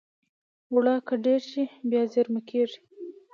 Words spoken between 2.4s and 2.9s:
کېږي